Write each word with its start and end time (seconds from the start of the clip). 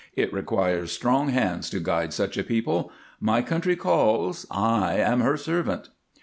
It 0.15 0.33
requires 0.33 0.91
strong 0.91 1.29
hands 1.29 1.69
to 1.69 1.79
guide 1.79 2.11
such 2.11 2.35
a 2.35 2.43
people. 2.43 2.91
My 3.19 3.43
country 3.43 3.75
calls. 3.75 4.47
I 4.49 4.95
am 4.97 5.19
her 5.19 5.37
servant." 5.37 5.89